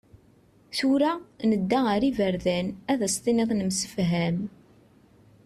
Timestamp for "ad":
2.91-2.99